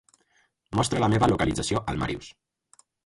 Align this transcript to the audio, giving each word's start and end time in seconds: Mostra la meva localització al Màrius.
Mostra 0.79 1.03
la 1.03 1.09
meva 1.15 1.29
localització 1.33 1.83
al 1.93 2.01
Màrius. 2.05 2.31